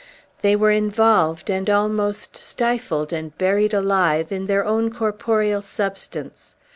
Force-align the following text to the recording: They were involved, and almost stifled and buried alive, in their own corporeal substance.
They 0.41 0.55
were 0.55 0.71
involved, 0.71 1.47
and 1.51 1.69
almost 1.69 2.35
stifled 2.35 3.13
and 3.13 3.37
buried 3.37 3.71
alive, 3.71 4.31
in 4.31 4.47
their 4.47 4.65
own 4.65 4.91
corporeal 4.91 5.61
substance. 5.61 6.55